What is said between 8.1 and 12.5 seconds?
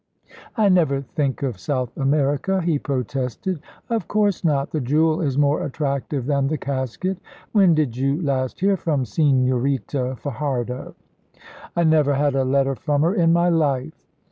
last hear from Señorita Fajardo?" "I never had a